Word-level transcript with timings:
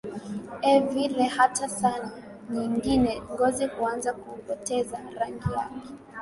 e 0.61 0.79
vile 0.79 1.23
hata 1.23 1.69
saa 1.69 2.11
nyengine 2.49 3.21
ngozi 3.31 3.65
huanza 3.67 4.13
kupoteza 4.13 4.99
rangi 5.17 5.51
yake 5.55 5.89